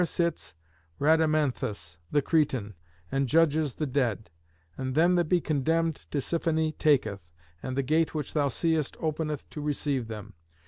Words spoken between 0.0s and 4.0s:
There sits Rhadamanthus the Cretan, and judges the